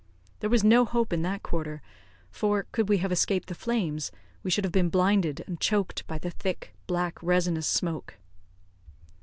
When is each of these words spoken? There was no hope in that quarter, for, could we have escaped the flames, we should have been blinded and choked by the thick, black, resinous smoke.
There 0.39 0.49
was 0.49 0.63
no 0.63 0.83
hope 0.83 1.13
in 1.13 1.21
that 1.21 1.43
quarter, 1.43 1.79
for, 2.31 2.63
could 2.71 2.89
we 2.89 2.97
have 2.97 3.11
escaped 3.11 3.49
the 3.49 3.53
flames, 3.53 4.11
we 4.41 4.49
should 4.49 4.63
have 4.63 4.71
been 4.73 4.89
blinded 4.89 5.43
and 5.45 5.59
choked 5.59 6.07
by 6.07 6.17
the 6.17 6.31
thick, 6.31 6.73
black, 6.87 7.21
resinous 7.21 7.67
smoke. 7.67 8.15